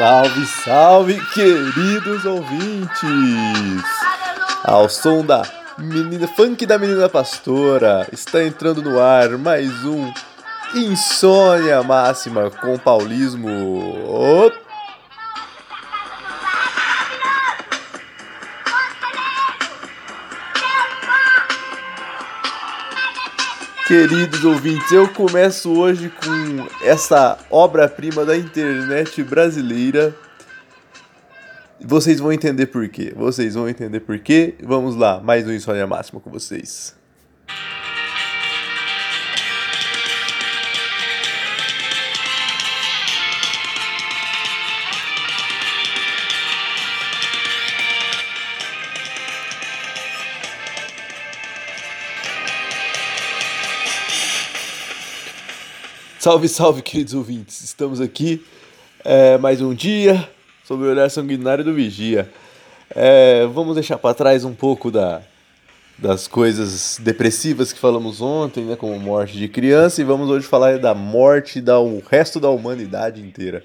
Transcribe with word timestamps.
Salve, 0.00 0.46
salve, 0.46 1.20
queridos 1.34 2.24
ouvintes! 2.24 3.84
Ao 4.64 4.88
som 4.88 5.22
da 5.22 5.42
menina 5.76 6.26
funk 6.26 6.64
da 6.64 6.78
menina 6.78 7.06
pastora, 7.06 8.08
está 8.10 8.42
entrando 8.42 8.80
no 8.80 8.98
ar 8.98 9.36
mais 9.36 9.84
um 9.84 10.10
Insônia 10.74 11.82
Máxima 11.82 12.50
com 12.50 12.78
Paulismo. 12.78 13.50
Opa! 14.08 14.49
Queridos 23.90 24.44
ouvintes, 24.44 24.92
eu 24.92 25.08
começo 25.08 25.68
hoje 25.72 26.10
com 26.10 26.86
essa 26.86 27.36
obra-prima 27.50 28.24
da 28.24 28.36
internet 28.36 29.20
brasileira. 29.24 30.14
Vocês 31.80 32.20
vão 32.20 32.32
entender 32.32 32.66
por 32.66 32.88
quê. 32.88 33.12
Vocês 33.16 33.56
vão 33.56 33.68
entender 33.68 33.98
por 33.98 34.16
quê. 34.20 34.54
Vamos 34.62 34.94
lá, 34.94 35.20
mais 35.20 35.44
um 35.44 35.52
Insônia 35.52 35.88
Máxima 35.88 36.20
com 36.20 36.30
vocês. 36.30 36.99
Salve, 56.20 56.50
salve, 56.50 56.82
queridos 56.82 57.14
ouvintes! 57.14 57.64
Estamos 57.64 57.98
aqui 57.98 58.44
é, 59.02 59.38
mais 59.38 59.62
um 59.62 59.72
dia 59.72 60.28
sob 60.66 60.84
o 60.84 60.90
olhar 60.90 61.10
sanguinário 61.10 61.64
do 61.64 61.72
Vigia. 61.72 62.30
É, 62.94 63.46
vamos 63.46 63.74
deixar 63.74 63.96
para 63.96 64.12
trás 64.12 64.44
um 64.44 64.52
pouco 64.52 64.90
da, 64.90 65.22
das 65.96 66.28
coisas 66.28 66.98
depressivas 67.00 67.72
que 67.72 67.78
falamos 67.78 68.20
ontem, 68.20 68.66
né, 68.66 68.76
como 68.76 69.00
morte 69.00 69.38
de 69.38 69.48
criança, 69.48 70.02
e 70.02 70.04
vamos 70.04 70.28
hoje 70.28 70.46
falar 70.46 70.78
da 70.78 70.94
morte 70.94 71.58
do 71.58 72.02
resto 72.10 72.38
da 72.38 72.50
humanidade 72.50 73.22
inteira. 73.22 73.64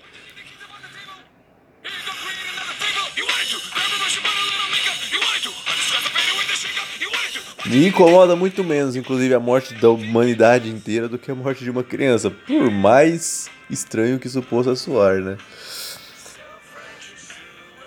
Me 7.68 7.88
incomoda 7.88 8.36
muito 8.36 8.64
menos, 8.64 8.96
inclusive, 8.96 9.34
a 9.34 9.40
morte 9.40 9.74
da 9.74 9.90
humanidade 9.90 10.70
inteira 10.70 11.10
do 11.10 11.18
que 11.18 11.32
a 11.32 11.36
morte 11.36 11.64
de 11.64 11.72
uma 11.72 11.84
criança. 11.84 12.30
Por 12.30 12.70
mais 12.70 13.50
estranho 13.70 14.20
que 14.20 14.28
isso 14.28 14.42
possa 14.44 14.76
soar, 14.76 15.20
né? 15.20 15.38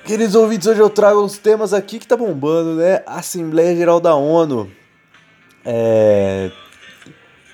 Queridos 0.04 0.34
ouvintes, 0.34 0.66
hoje 0.66 0.80
eu 0.80 0.90
trago 0.90 1.22
os 1.22 1.38
temas 1.38 1.72
aqui 1.72 1.98
que 1.98 2.06
tá 2.06 2.16
bombando, 2.16 2.74
né? 2.74 3.02
Assembleia 3.06 3.76
Geral 3.76 4.00
da 4.00 4.14
ONU. 4.14 4.68
É... 5.64 6.50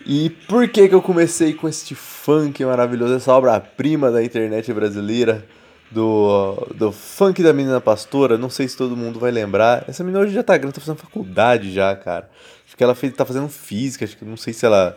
E 0.06 0.30
por 0.30 0.68
que 0.68 0.88
que 0.88 0.94
eu 0.94 1.02
comecei 1.02 1.52
com 1.52 1.68
este 1.68 1.94
funk 1.94 2.64
maravilhoso, 2.64 3.14
essa 3.14 3.32
obra-prima 3.32 4.10
da 4.10 4.22
internet 4.22 4.72
brasileira? 4.72 5.44
Do, 5.90 6.54
do 6.74 6.92
funk 6.92 7.42
da 7.42 7.52
menina 7.52 7.80
pastora, 7.80 8.36
não 8.36 8.50
sei 8.50 8.66
se 8.68 8.76
todo 8.76 8.96
mundo 8.96 9.18
vai 9.20 9.30
lembrar. 9.30 9.84
Essa 9.88 10.02
menina 10.02 10.22
hoje 10.22 10.34
já 10.34 10.42
tá 10.42 10.56
grande, 10.56 10.74
tá 10.74 10.80
fazendo 10.80 10.98
faculdade 10.98 11.72
já, 11.72 11.94
cara. 11.94 12.28
Acho 12.66 12.76
que 12.76 12.82
ela 12.82 12.94
fez, 12.94 13.12
tá 13.12 13.24
fazendo 13.24 13.48
física, 13.48 14.04
acho 14.04 14.16
que 14.16 14.24
não 14.24 14.36
sei 14.36 14.52
se 14.52 14.66
ela 14.66 14.96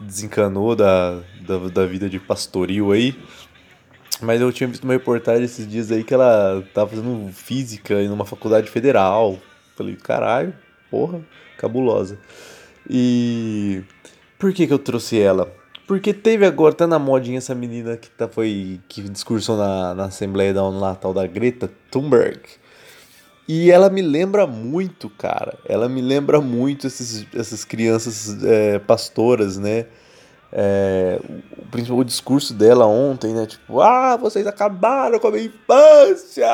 desencanou 0.00 0.74
da, 0.76 1.20
da, 1.46 1.58
da 1.72 1.86
vida 1.86 2.08
de 2.08 2.18
pastoril 2.18 2.92
aí. 2.92 3.16
Mas 4.20 4.40
eu 4.40 4.52
tinha 4.52 4.68
visto 4.68 4.84
uma 4.84 4.92
reportagem 4.92 5.44
esses 5.44 5.68
dias 5.68 5.90
aí 5.90 6.04
que 6.04 6.14
ela 6.14 6.62
tava 6.72 6.90
fazendo 6.90 7.32
física 7.32 8.00
em 8.02 8.08
uma 8.08 8.24
faculdade 8.24 8.70
federal. 8.70 9.38
Falei, 9.76 9.96
caralho, 9.96 10.54
porra, 10.90 11.20
cabulosa. 11.58 12.18
E 12.88 13.82
por 14.38 14.52
que 14.52 14.66
que 14.66 14.72
eu 14.72 14.78
trouxe 14.78 15.18
ela? 15.18 15.52
Porque 15.86 16.14
teve 16.14 16.46
agora, 16.46 16.74
tá 16.74 16.86
na 16.86 16.98
modinha 16.98 17.38
essa 17.38 17.54
menina 17.54 17.96
que 17.96 18.08
tá, 18.10 18.26
foi. 18.26 18.80
que 18.88 19.02
discursou 19.02 19.56
na, 19.56 19.94
na 19.94 20.04
Assembleia 20.06 20.54
da 20.54 20.62
ONU 20.62 20.80
lá, 20.80 20.94
tal 20.94 21.12
da 21.12 21.26
Greta 21.26 21.70
Thunberg. 21.90 22.40
E 23.46 23.70
ela 23.70 23.90
me 23.90 24.00
lembra 24.00 24.46
muito, 24.46 25.10
cara. 25.10 25.58
Ela 25.66 25.86
me 25.86 26.00
lembra 26.00 26.40
muito 26.40 26.86
esses, 26.86 27.26
essas 27.34 27.64
crianças 27.64 28.42
é, 28.42 28.78
pastoras, 28.78 29.58
né? 29.58 29.84
É, 30.50 31.20
o, 31.90 31.94
o 31.96 32.04
discurso 32.04 32.54
dela 32.54 32.86
ontem, 32.86 33.34
né? 33.34 33.44
Tipo, 33.44 33.80
ah, 33.82 34.16
vocês 34.16 34.46
acabaram 34.46 35.18
com 35.18 35.28
a 35.28 35.32
minha 35.32 35.44
infância! 35.44 36.46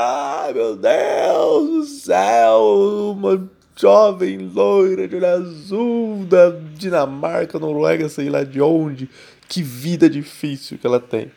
Meu 0.53 0.75
Deus 0.75 1.69
do 1.71 1.85
céu! 1.85 3.15
Uma 3.17 3.49
jovem 3.81 4.39
loira 4.39 5.09
de 5.09 5.17
olho 5.17 5.27
azul 5.27 6.25
da 6.27 6.51
Dinamarca, 6.75 7.59
Noruega, 7.59 8.09
sei 8.09 8.29
lá 8.29 8.45
de 8.45 8.61
onde. 8.61 9.09
Que 9.49 9.63
vida 9.63 10.09
difícil 10.09 10.79
que 10.79 10.87
ela 10.87 11.01
tem. 11.01 11.31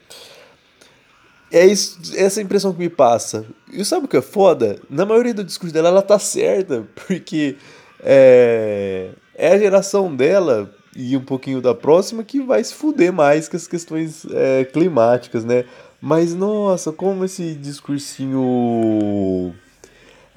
É 1.52 1.66
isso, 1.66 2.00
essa 2.16 2.42
impressão 2.42 2.74
que 2.74 2.80
me 2.80 2.90
passa. 2.90 3.46
E 3.72 3.86
sabe 3.86 4.06
o 4.06 4.08
que 4.08 4.18
é 4.18 4.22
foda? 4.22 4.80
Na 4.90 5.06
maioria 5.06 5.34
do 5.34 5.44
discurso 5.44 5.74
dela, 5.74 5.90
ela 5.90 6.02
tá 6.02 6.18
certa, 6.20 6.88
porque 7.08 7.56
é, 8.00 9.10
é 9.36 9.54
a 9.54 9.58
geração 9.58 10.16
dela 10.16 10.74
e 10.96 11.16
um 11.16 11.24
pouquinho 11.24 11.62
da 11.62 11.74
próxima 11.74 12.24
que 12.24 12.42
vai 12.42 12.64
se 12.64 12.74
fuder 12.74 13.14
mais 13.14 13.48
com 13.48 13.56
as 13.56 13.68
questões 13.68 14.26
é, 14.32 14.66
climáticas, 14.66 15.46
né? 15.46 15.66
Mas 16.02 16.36
nossa, 16.36 16.92
como 16.92 17.24
esse 17.24 17.56
discursinho 17.56 19.54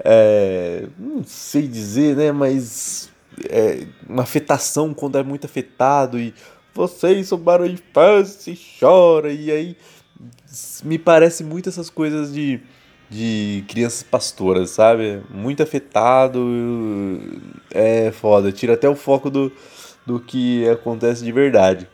é, 0.03 0.87
não 0.97 1.23
sei 1.23 1.67
dizer, 1.67 2.15
né, 2.15 2.31
mas 2.31 3.09
é, 3.49 3.85
uma 4.07 4.23
afetação 4.23 4.93
quando 4.93 5.17
é 5.17 5.23
muito 5.23 5.45
afetado 5.45 6.19
e 6.19 6.33
vocês 6.73 7.27
souberam 7.27 7.65
a 7.65 7.67
infância 7.67 8.51
e 8.51 8.59
chora, 8.79 9.31
e 9.31 9.51
aí 9.51 9.77
me 10.83 10.97
parece 10.97 11.43
muito 11.43 11.69
essas 11.69 11.89
coisas 11.89 12.31
de, 12.31 12.59
de 13.09 13.63
crianças 13.67 14.03
pastoras, 14.03 14.69
sabe? 14.69 15.21
Muito 15.29 15.63
afetado, 15.63 16.39
é 17.71 18.11
foda, 18.11 18.51
tira 18.51 18.73
até 18.73 18.87
o 18.87 18.95
foco 18.95 19.29
do, 19.29 19.51
do 20.05 20.19
que 20.19 20.67
acontece 20.69 21.23
de 21.23 21.31
verdade. 21.31 21.87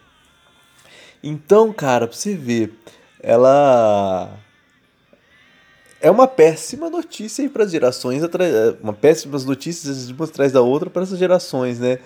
Então, 1.23 1.71
cara, 1.71 2.05
pra 2.07 2.15
você 2.15 2.35
ver, 2.35 2.73
ela 3.21 4.37
é 6.03 6.11
uma 6.11 6.27
péssima 6.27 6.89
notícia 6.89 7.49
para 7.49 7.63
as 7.63 7.71
gerações, 7.71 8.21
uma 8.83 8.91
péssima 8.91 9.39
notícias 9.39 10.09
uma 10.09 10.25
atrás 10.25 10.51
da 10.51 10.59
outra 10.59 10.89
para 10.89 11.01
essas 11.01 11.17
gerações, 11.17 11.79
né? 11.79 11.97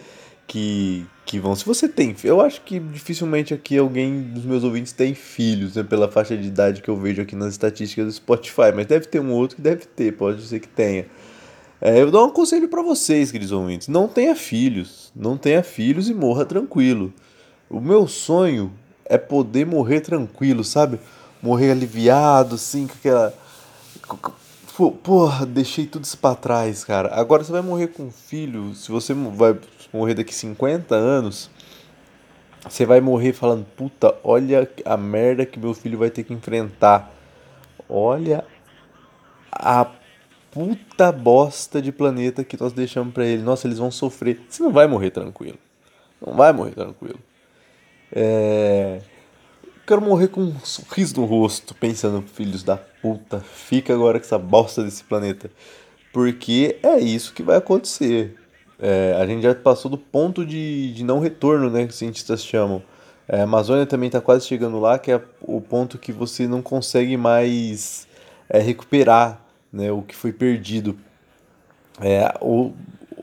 Que, 0.46 1.04
que 1.26 1.40
vão. 1.40 1.56
Se 1.56 1.66
você 1.66 1.90
tem. 1.90 2.16
Eu 2.24 2.40
acho 2.40 2.62
que 2.62 2.80
dificilmente 2.80 3.56
aqui 3.56 3.76
alguém 3.76 4.22
dos 4.22 4.46
meus 4.46 4.64
ouvintes 4.64 4.94
tem 4.94 5.16
filhos, 5.16 5.76
né? 5.76 5.84
Pela 5.84 6.08
faixa 6.08 6.38
de 6.38 6.48
idade 6.48 6.84
que 6.84 6.90
eu 6.90 6.96
vejo 6.96 7.24
aqui 7.24 7.36
nas 7.36 7.54
estatísticas 7.54 8.06
do 8.06 8.12
Spotify. 8.12 8.72
Mas 8.74 8.86
deve 8.86 9.08
ter 9.08 9.20
um 9.20 9.32
outro 9.32 9.56
que 9.56 9.64
deve 9.64 9.88
ter, 9.88 10.14
pode 10.14 10.44
ser 10.44 10.60
que 10.60 10.68
tenha. 10.68 11.08
É, 11.82 12.00
eu 12.00 12.12
dou 12.12 12.28
um 12.28 12.30
conselho 12.30 12.70
para 12.70 12.84
vocês, 12.84 13.32
queridos 13.32 13.52
ouvintes. 13.52 13.88
Não 13.88 14.08
tenha 14.08 14.36
filhos. 14.36 15.12
Não 15.16 15.36
tenha 15.36 15.64
filhos 15.64 16.08
e 16.08 16.14
morra 16.14 16.46
tranquilo. 16.46 17.12
O 17.68 17.82
meu 17.82 18.08
sonho 18.08 18.72
é 19.06 19.18
poder 19.18 19.66
morrer 19.66 20.02
tranquilo, 20.02 20.64
sabe? 20.64 21.00
Morrer 21.42 21.72
aliviado, 21.72 22.56
assim, 22.56 22.86
com 22.86 22.94
aquela 22.94 23.34
Porra, 25.04 25.46
deixei 25.46 25.88
tudo 25.88 26.04
isso 26.04 26.18
pra 26.18 26.36
trás, 26.36 26.84
cara. 26.84 27.14
Agora 27.14 27.44
você 27.44 27.52
vai 27.52 27.62
morrer 27.62 27.88
com 27.88 28.04
um 28.04 28.12
filho. 28.12 28.76
Se 28.76 28.92
você 28.92 29.14
vai 29.14 29.58
morrer 29.92 30.14
daqui 30.14 30.34
50 30.34 30.94
anos, 30.94 31.50
você 32.64 32.86
vai 32.86 33.02
morrer 33.02 33.34
falando: 33.34 33.66
Puta, 33.76 34.16
olha 34.24 34.70
a 34.86 34.96
merda 34.96 35.46
que 35.46 35.60
meu 35.60 35.74
filho 35.74 35.98
vai 35.98 36.12
ter 36.12 36.24
que 36.24 36.34
enfrentar. 36.34 37.12
Olha 37.90 38.46
a 39.52 39.90
puta 40.52 41.12
bosta 41.12 41.82
de 41.82 41.92
planeta 41.92 42.44
que 42.44 42.60
nós 42.60 42.72
deixamos 42.72 43.14
para 43.14 43.26
ele. 43.26 43.42
Nossa, 43.42 43.68
eles 43.68 43.80
vão 43.80 43.90
sofrer. 43.90 44.46
Você 44.48 44.62
não 44.62 44.72
vai 44.72 44.86
morrer 44.86 45.10
tranquilo. 45.10 45.58
Não 46.24 46.34
vai 46.34 46.54
morrer 46.54 46.72
tranquilo. 46.72 47.20
É. 48.12 49.02
Quero 49.88 50.02
morrer 50.02 50.28
com 50.28 50.42
um 50.42 50.60
sorriso 50.66 51.16
no 51.16 51.26
rosto, 51.26 51.74
pensando, 51.74 52.22
filhos 52.22 52.62
da 52.62 52.76
puta, 52.76 53.40
fica 53.40 53.94
agora 53.94 54.20
com 54.20 54.26
essa 54.26 54.38
bosta 54.38 54.84
desse 54.84 55.02
planeta. 55.02 55.50
Porque 56.12 56.78
é 56.84 57.00
isso 57.00 57.34
que 57.34 57.42
vai 57.42 57.56
acontecer. 57.56 58.36
É, 58.78 59.16
a 59.18 59.26
gente 59.26 59.44
já 59.44 59.56
passou 59.56 59.90
do 59.90 59.98
ponto 59.98 60.46
de, 60.46 60.92
de 60.94 61.06
não 61.06 61.22
retorno, 61.22 61.70
né, 61.70 61.86
que 61.86 61.92
os 61.92 61.96
cientistas 61.96 62.44
chamam. 62.44 62.84
É, 63.30 63.40
a 63.40 63.44
Amazônia 63.44 63.86
também 63.86 64.08
está 64.08 64.20
quase 64.20 64.46
chegando 64.46 64.78
lá, 64.78 65.00
que 65.00 65.10
é 65.10 65.22
o 65.40 65.62
ponto 65.62 65.98
que 65.98 66.12
você 66.12 66.50
não 66.50 66.62
consegue 66.62 67.16
mais 67.16 68.10
é, 68.50 68.60
recuperar 68.60 69.42
né, 69.72 69.90
o 69.90 70.02
que 70.02 70.18
foi 70.18 70.34
perdido. 70.34 71.00
É, 72.02 72.36
ou 72.42 72.76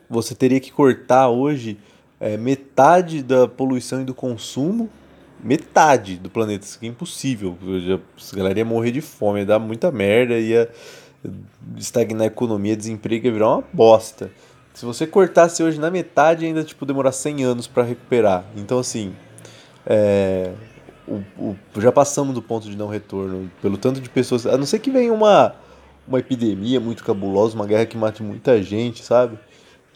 você 0.08 0.34
teria 0.34 0.60
que 0.60 0.72
cortar 0.72 1.28
hoje 1.28 1.78
é, 2.18 2.38
metade 2.38 3.22
da 3.22 3.46
poluição 3.46 4.00
e 4.00 4.04
do 4.06 4.14
consumo 4.14 4.88
metade 5.44 6.16
do 6.16 6.30
planeta. 6.30 6.64
Isso 6.64 6.78
é 6.82 6.86
impossível. 6.86 7.56
A 8.32 8.36
galera 8.36 8.58
ia 8.58 8.64
morrer 8.64 8.90
de 8.90 9.00
fome, 9.00 9.40
ia 9.40 9.46
dar 9.46 9.58
muita 9.58 9.92
merda, 9.92 10.38
ia 10.38 10.68
estagnar 11.76 12.24
a 12.24 12.26
economia, 12.26 12.76
desemprego 12.76 13.26
ia 13.26 13.32
virar 13.32 13.50
uma 13.50 13.64
bosta. 13.72 14.30
Se 14.72 14.84
você 14.84 15.06
cortasse 15.06 15.62
hoje 15.62 15.78
na 15.78 15.90
metade, 15.90 16.44
ainda 16.44 16.64
tipo 16.64 16.84
demorar 16.84 17.12
100 17.12 17.44
anos 17.44 17.66
para 17.66 17.84
recuperar. 17.84 18.44
Então 18.56 18.78
assim, 18.78 19.14
é, 19.86 20.52
o, 21.06 21.22
o, 21.38 21.56
já 21.78 21.92
passamos 21.92 22.34
do 22.34 22.42
ponto 22.42 22.68
de 22.68 22.76
não 22.76 22.88
retorno 22.88 23.50
pelo 23.62 23.78
tanto 23.78 24.00
de 24.00 24.08
pessoas, 24.08 24.46
a 24.46 24.56
não 24.56 24.66
ser 24.66 24.80
que 24.80 24.90
venha 24.90 25.12
uma 25.12 25.54
uma 26.06 26.18
epidemia 26.18 26.78
muito 26.78 27.02
cabulosa, 27.02 27.54
uma 27.54 27.66
guerra 27.66 27.86
que 27.86 27.96
mate 27.96 28.22
muita 28.22 28.62
gente, 28.62 29.02
sabe? 29.02 29.38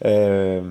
É, 0.01 0.61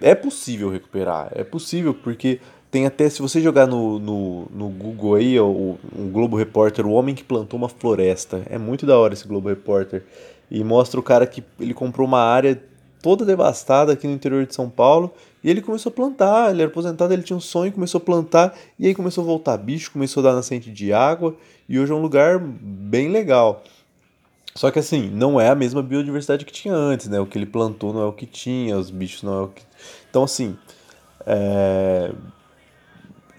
é 0.00 0.14
possível 0.14 0.70
recuperar, 0.70 1.30
é 1.32 1.44
possível 1.44 1.94
porque 1.94 2.40
tem 2.70 2.86
até, 2.86 3.10
se 3.10 3.20
você 3.20 3.40
jogar 3.40 3.66
no, 3.66 3.98
no, 3.98 4.46
no 4.52 4.68
Google 4.68 5.16
aí, 5.16 5.38
o, 5.40 5.76
Globo 6.12 6.36
Repórter, 6.36 6.86
o 6.86 6.92
homem 6.92 7.14
que 7.14 7.24
plantou 7.24 7.58
uma 7.58 7.68
floresta. 7.68 8.42
É 8.48 8.56
muito 8.58 8.86
da 8.86 8.96
hora 8.96 9.12
esse 9.12 9.26
Globo 9.26 9.48
Repórter. 9.48 10.04
E 10.48 10.62
mostra 10.62 11.00
o 11.00 11.02
cara 11.02 11.26
que 11.26 11.42
ele 11.58 11.74
comprou 11.74 12.06
uma 12.06 12.20
área 12.20 12.62
toda 13.02 13.24
devastada 13.24 13.92
aqui 13.92 14.06
no 14.06 14.12
interior 14.12 14.46
de 14.46 14.54
São 14.54 14.70
Paulo. 14.70 15.12
E 15.42 15.50
ele 15.50 15.60
começou 15.60 15.90
a 15.90 15.92
plantar, 15.92 16.50
ele 16.50 16.62
era 16.62 16.70
aposentado, 16.70 17.12
ele 17.12 17.22
tinha 17.22 17.36
um 17.36 17.40
sonho, 17.40 17.72
começou 17.72 17.98
a 17.98 18.04
plantar, 18.04 18.54
e 18.78 18.86
aí 18.86 18.94
começou 18.94 19.24
a 19.24 19.26
voltar 19.26 19.56
bicho, 19.56 19.90
começou 19.90 20.20
a 20.20 20.24
dar 20.24 20.34
nascente 20.34 20.70
de 20.70 20.92
água, 20.92 21.34
e 21.66 21.78
hoje 21.78 21.90
é 21.90 21.94
um 21.94 22.02
lugar 22.02 22.38
bem 22.38 23.08
legal. 23.08 23.64
Só 24.54 24.70
que 24.70 24.78
assim, 24.78 25.08
não 25.08 25.40
é 25.40 25.48
a 25.48 25.54
mesma 25.54 25.82
biodiversidade 25.82 26.44
que 26.44 26.52
tinha 26.52 26.74
antes, 26.74 27.08
né? 27.08 27.18
O 27.18 27.26
que 27.26 27.38
ele 27.38 27.46
plantou 27.46 27.92
não 27.94 28.02
é 28.02 28.06
o 28.06 28.12
que 28.12 28.26
tinha, 28.26 28.76
os 28.76 28.90
bichos 28.90 29.22
não 29.22 29.40
é 29.40 29.42
o 29.44 29.48
que. 29.48 29.62
Então, 30.10 30.24
assim, 30.24 30.56
é 31.26 32.12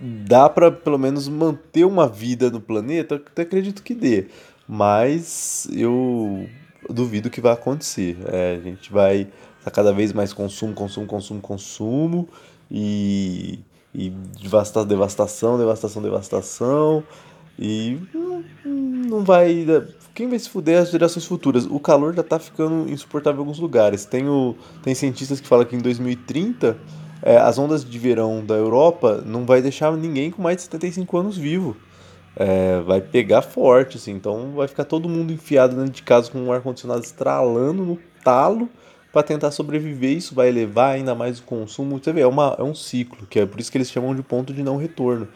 dá 0.01 0.49
para 0.49 0.71
pelo 0.71 0.97
menos 0.97 1.27
manter 1.27 1.85
uma 1.85 2.07
vida 2.07 2.49
no 2.49 2.59
planeta, 2.59 3.15
até 3.15 3.43
acredito 3.43 3.83
que 3.83 3.93
dê. 3.93 4.27
Mas 4.67 5.67
eu 5.71 6.47
duvido 6.89 7.29
que 7.29 7.41
vai 7.41 7.53
acontecer. 7.53 8.17
É, 8.25 8.55
a 8.55 8.59
gente 8.59 8.91
vai 8.91 9.27
tá 9.63 9.69
cada 9.69 9.93
vez 9.93 10.11
mais 10.11 10.33
consumo, 10.33 10.73
consumo, 10.73 11.05
consumo, 11.05 11.41
consumo 11.41 12.29
e, 12.69 13.59
e 13.93 14.09
devastação, 14.41 14.87
devastação, 14.87 15.57
devastação, 15.57 16.01
devastação 16.01 17.03
e 17.59 17.99
não, 18.65 19.23
vai 19.23 19.65
quem 20.13 20.27
vai 20.27 20.39
se 20.39 20.49
fuder 20.49 20.75
é 20.75 20.79
as 20.79 20.91
gerações 20.91 21.25
futuras. 21.25 21.65
O 21.65 21.79
calor 21.79 22.13
já 22.13 22.23
tá 22.23 22.39
ficando 22.39 22.89
insuportável 22.91 23.39
em 23.39 23.41
alguns 23.43 23.59
lugares. 23.59 24.03
Tem, 24.03 24.27
o, 24.27 24.55
tem 24.83 24.93
cientistas 24.93 25.39
que 25.39 25.47
falam 25.47 25.65
que 25.65 25.75
em 25.75 25.79
2030 25.79 26.77
é, 27.21 27.37
as 27.37 27.57
ondas 27.57 27.85
de 27.85 27.99
verão 27.99 28.43
da 28.43 28.55
Europa 28.55 29.23
não 29.25 29.45
vai 29.45 29.61
deixar 29.61 29.91
ninguém 29.95 30.31
com 30.31 30.41
mais 30.41 30.57
de 30.57 30.63
75 30.63 31.17
anos 31.17 31.37
vivo. 31.37 31.77
É, 32.35 32.79
vai 32.81 33.01
pegar 33.01 33.41
forte, 33.41 33.97
assim, 33.97 34.11
então 34.11 34.53
vai 34.55 34.67
ficar 34.67 34.85
todo 34.85 35.09
mundo 35.09 35.33
enfiado 35.33 35.75
dentro 35.75 35.91
de 35.91 36.01
casa 36.01 36.31
com 36.31 36.39
um 36.39 36.51
ar-condicionado 36.51 37.03
estralando 37.03 37.83
no 37.83 37.99
talo 38.23 38.69
para 39.11 39.21
tentar 39.21 39.51
sobreviver. 39.51 40.17
Isso 40.17 40.33
vai 40.33 40.47
elevar 40.47 40.95
ainda 40.95 41.13
mais 41.13 41.39
o 41.39 41.43
consumo. 41.43 41.99
Você 42.01 42.13
vê, 42.13 42.21
é, 42.21 42.27
uma, 42.27 42.55
é 42.57 42.63
um 42.63 42.73
ciclo, 42.73 43.27
que 43.27 43.39
é 43.39 43.45
por 43.45 43.59
isso 43.59 43.71
que 43.71 43.77
eles 43.77 43.91
chamam 43.91 44.15
de 44.15 44.23
ponto 44.23 44.53
de 44.53 44.63
não 44.63 44.77
retorno. 44.77 45.27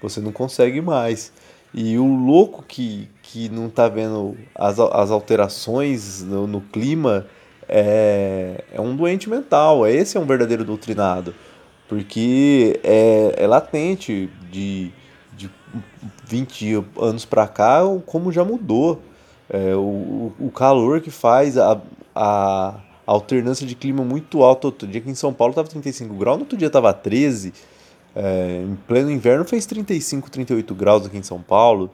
Você 0.00 0.20
não 0.20 0.32
consegue 0.32 0.80
mais. 0.80 1.32
E 1.72 1.98
o 1.98 2.06
louco 2.06 2.62
que, 2.66 3.08
que 3.20 3.48
não 3.48 3.68
tá 3.68 3.88
vendo 3.88 4.36
as, 4.54 4.78
as 4.78 5.10
alterações 5.10 6.22
no, 6.22 6.46
no 6.46 6.60
clima 6.60 7.26
é, 7.68 8.64
é 8.72 8.80
um 8.80 8.94
doente 8.94 9.28
mental. 9.28 9.86
Esse 9.86 10.16
é 10.16 10.20
um 10.20 10.26
verdadeiro 10.26 10.64
doutrinado. 10.64 11.34
Porque 11.88 12.80
é, 12.82 13.34
é 13.36 13.46
latente 13.46 14.30
de, 14.50 14.90
de 15.36 15.50
20 16.26 16.84
anos 17.00 17.24
para 17.24 17.46
cá 17.46 17.80
como 18.06 18.32
já 18.32 18.44
mudou. 18.44 19.02
É, 19.48 19.74
o, 19.74 20.32
o 20.40 20.50
calor 20.50 21.00
que 21.00 21.10
faz, 21.10 21.58
a, 21.58 21.78
a 22.14 22.74
alternância 23.06 23.66
de 23.66 23.74
clima 23.74 24.02
muito 24.02 24.42
alta. 24.42 24.68
Outro 24.68 24.88
dia 24.88 25.00
aqui 25.00 25.10
em 25.10 25.14
São 25.14 25.32
Paulo 25.32 25.52
estava 25.52 25.68
35 25.68 26.14
graus, 26.14 26.36
no 26.36 26.44
outro 26.44 26.56
dia 26.56 26.68
estava 26.68 26.92
13. 26.92 27.52
É, 28.16 28.62
em 28.62 28.76
pleno 28.86 29.10
inverno 29.10 29.44
fez 29.44 29.66
35, 29.66 30.30
38 30.30 30.74
graus 30.74 31.06
aqui 31.06 31.18
em 31.18 31.22
São 31.22 31.40
Paulo. 31.40 31.90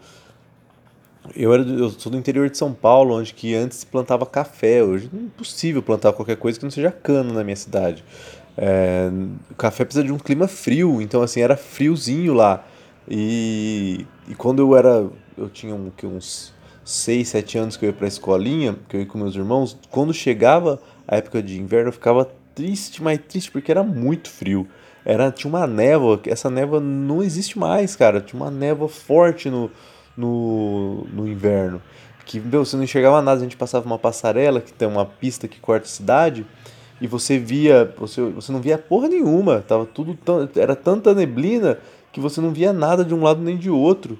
Eu, 1.36 1.52
era, 1.52 1.62
eu 1.62 1.90
sou 1.90 2.10
do 2.10 2.18
interior 2.18 2.48
de 2.48 2.56
São 2.56 2.72
Paulo, 2.72 3.16
onde 3.16 3.34
que 3.34 3.54
antes 3.54 3.78
se 3.78 3.86
plantava 3.86 4.24
café. 4.24 4.82
Hoje 4.82 5.10
é 5.12 5.16
impossível 5.16 5.82
plantar 5.82 6.12
qualquer 6.12 6.36
coisa 6.36 6.58
que 6.58 6.64
não 6.64 6.70
seja 6.70 6.90
cana 6.90 7.32
na 7.32 7.44
minha 7.44 7.56
cidade. 7.56 8.04
É, 8.56 9.10
o 9.50 9.54
café 9.54 9.84
precisa 9.84 10.04
de 10.04 10.12
um 10.12 10.18
clima 10.18 10.48
frio, 10.48 11.00
então 11.00 11.22
assim, 11.22 11.40
era 11.40 11.56
friozinho 11.56 12.34
lá. 12.34 12.64
E, 13.08 14.06
e 14.28 14.34
quando 14.34 14.60
eu 14.60 14.76
era. 14.76 15.08
Eu 15.36 15.48
tinha 15.48 15.74
um, 15.74 15.90
uns 16.04 16.52
6, 16.84 17.28
7 17.28 17.58
anos 17.58 17.76
que 17.76 17.84
eu 17.84 17.88
ia 17.88 17.92
pra 17.94 18.06
escolinha, 18.06 18.76
que 18.88 18.96
eu 18.96 19.00
ia 19.00 19.06
com 19.06 19.16
meus 19.16 19.34
irmãos, 19.34 19.78
quando 19.90 20.12
chegava 20.12 20.80
a 21.06 21.16
época 21.16 21.42
de 21.42 21.58
inverno 21.58 21.88
eu 21.88 21.92
ficava 21.92 22.28
triste, 22.54 23.02
mais 23.02 23.18
triste, 23.26 23.50
porque 23.50 23.70
era 23.70 23.82
muito 23.82 24.28
frio. 24.28 24.68
Era, 25.04 25.30
tinha 25.30 25.48
uma 25.48 25.66
névoa, 25.66 26.20
essa 26.26 26.50
névoa 26.50 26.78
não 26.78 27.22
existe 27.22 27.58
mais, 27.58 27.96
cara. 27.96 28.20
Tinha 28.20 28.40
uma 28.40 28.50
névoa 28.50 28.88
forte 28.88 29.48
no, 29.48 29.70
no, 30.16 31.06
no 31.12 31.26
inverno. 31.26 31.80
Que, 32.24 32.38
meu, 32.38 32.64
você 32.64 32.76
não 32.76 32.84
enxergava 32.84 33.20
nada, 33.20 33.40
a 33.40 33.42
gente 33.42 33.56
passava 33.56 33.84
uma 33.86 33.98
passarela, 33.98 34.60
que 34.60 34.72
tem 34.72 34.86
uma 34.86 35.04
pista 35.04 35.48
que 35.48 35.58
corta 35.58 35.86
a 35.86 35.88
cidade, 35.88 36.46
e 37.00 37.06
você 37.06 37.38
via, 37.38 37.92
você, 37.98 38.22
você 38.22 38.52
não 38.52 38.60
via 38.60 38.78
porra 38.78 39.08
nenhuma, 39.08 39.64
tava 39.66 39.86
tudo 39.86 40.14
tão, 40.14 40.48
era 40.54 40.76
tanta 40.76 41.14
neblina 41.14 41.78
que 42.12 42.20
você 42.20 42.40
não 42.40 42.52
via 42.52 42.72
nada 42.72 43.04
de 43.04 43.14
um 43.14 43.22
lado 43.22 43.40
nem 43.40 43.56
de 43.56 43.70
outro. 43.70 44.18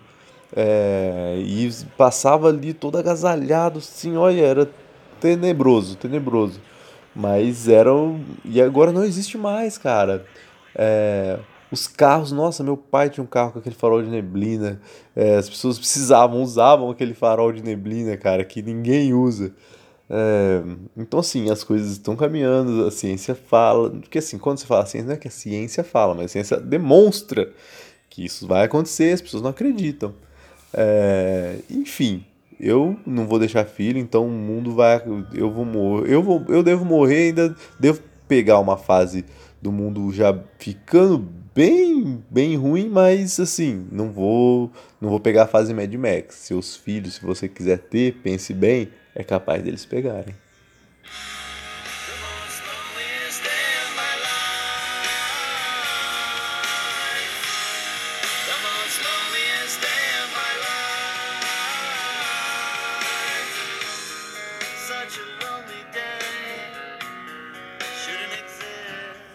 É, 0.57 1.37
e 1.39 1.71
passava 1.97 2.49
ali 2.49 2.73
todo 2.73 2.99
agasalhado, 2.99 3.79
assim, 3.79 4.17
olha, 4.17 4.41
era 4.43 4.69
tenebroso, 5.21 5.97
tenebroso. 5.97 6.61
Mas 7.15 7.69
era. 7.69 7.91
E 8.45 8.61
agora 8.61 8.93
não 8.93 9.05
existe 9.05 9.37
mais, 9.37 9.77
cara. 9.77 10.25
É, 10.75 11.39
os 11.71 11.87
carros, 11.87 12.33
nossa, 12.33 12.65
meu 12.65 12.77
pai 12.77 13.09
tinha 13.09 13.23
um 13.23 13.27
carro 13.27 13.53
com 13.53 13.59
aquele 13.61 13.75
farol 13.75 14.03
de 14.03 14.09
neblina. 14.09 14.81
É, 15.15 15.37
as 15.37 15.49
pessoas 15.49 15.79
precisavam, 15.79 16.43
usavam 16.43 16.91
aquele 16.91 17.15
farol 17.15 17.53
de 17.53 17.63
neblina, 17.63 18.17
cara, 18.17 18.45
que 18.45 18.61
ninguém 18.61 19.15
usa. 19.15 19.55
É, 20.09 20.63
então, 20.97 21.21
assim, 21.21 21.49
as 21.51 21.63
coisas 21.63 21.93
estão 21.93 22.17
caminhando, 22.17 22.87
a 22.87 22.91
ciência 22.91 23.35
fala. 23.35 23.91
Porque, 23.91 24.19
assim, 24.19 24.39
quando 24.39 24.59
você 24.59 24.67
fala 24.67 24.85
ciência, 24.85 25.07
não 25.07 25.15
é 25.15 25.17
que 25.17 25.29
a 25.29 25.31
ciência 25.31 25.85
fala, 25.85 26.15
mas 26.15 26.27
a 26.27 26.29
ciência 26.29 26.57
demonstra 26.59 27.53
que 28.09 28.25
isso 28.25 28.49
vai 28.49 28.65
acontecer, 28.65 29.13
as 29.13 29.23
pessoas 29.23 29.43
não 29.43 29.51
acreditam. 29.51 30.13
É, 30.75 31.59
enfim, 31.71 32.25
eu 32.59 32.97
não 33.07 33.27
vou 33.27 33.39
deixar 33.39 33.65
filho, 33.65 33.99
então 33.99 34.27
o 34.27 34.31
mundo 34.31 34.75
vai. 34.75 35.01
Eu 35.33 35.51
vou 35.53 35.65
morrer. 35.65 36.13
Eu, 36.13 36.23
vou, 36.23 36.45
eu 36.49 36.65
devo 36.65 36.85
morrer, 36.85 37.29
ainda 37.29 37.55
devo 37.79 38.01
pegar 38.27 38.59
uma 38.59 38.77
fase 38.77 39.25
do 39.63 39.71
mundo 39.71 40.13
já 40.13 40.37
ficando 40.59 41.40
bem, 41.55 42.25
bem 42.31 42.57
ruim, 42.57 42.89
mas 42.89 43.39
assim, 43.41 43.87
não 43.91 44.11
vou, 44.11 44.71
não 45.01 45.09
vou 45.09 45.21
pegar 45.21 45.45
a 45.45 45.49
fase 45.49 45.75
Mad 45.75 45.93
Max. 45.95 46.37
Seus 46.37 46.77
filhos, 46.77 47.15
se 47.15 47.23
você 47.23 47.49
quiser 47.49 47.79
ter, 47.79 48.15
pense 48.23 48.53
bem, 48.53 48.89
é 49.15 49.23
capaz 49.23 49.63
deles 49.63 49.85
pegarem. 49.85 50.35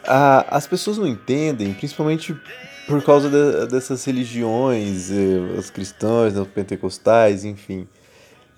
As 0.07 0.67
pessoas 0.67 0.97
não 0.97 1.07
entendem, 1.07 1.73
principalmente 1.73 2.35
por 2.87 3.03
causa 3.03 3.29
de, 3.29 3.67
dessas 3.67 4.03
religiões, 4.05 5.09
eh, 5.11 5.57
os 5.57 5.69
cristãos, 5.69 6.37
os 6.37 6.47
pentecostais, 6.47 7.43
enfim, 7.43 7.87